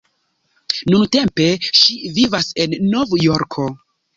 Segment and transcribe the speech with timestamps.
[0.93, 1.45] Nuntempe,
[1.81, 3.69] ŝi vivas en Nov-Jorko.